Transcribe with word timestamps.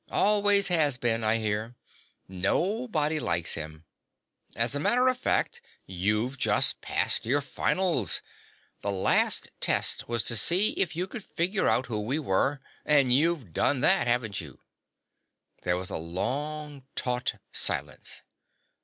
Always 0.09 0.69
has 0.69 0.97
been, 0.97 1.23
I 1.23 1.37
hear. 1.37 1.75
Nobody 2.27 3.19
likes 3.19 3.53
him. 3.53 3.85
As 4.55 4.73
a 4.73 4.79
matter 4.79 5.07
of 5.07 5.15
fact, 5.15 5.61
you've 5.85 6.39
just 6.39 6.81
passed 6.81 7.23
your 7.23 7.39
finals. 7.39 8.23
The 8.81 8.89
last 8.89 9.49
test 9.59 10.09
was 10.09 10.23
to 10.23 10.35
see 10.35 10.71
if 10.71 10.95
you 10.95 11.05
could 11.05 11.23
figure 11.23 11.67
out 11.67 11.85
who 11.85 12.01
we 12.01 12.17
were 12.17 12.61
and 12.83 13.13
you've 13.13 13.53
done 13.53 13.81
that, 13.81 14.07
haven't 14.07 14.41
you?" 14.41 14.59
There 15.65 15.77
was 15.77 15.91
a 15.91 15.97
long, 15.97 16.83
taut 16.95 17.35
silence. 17.51 18.23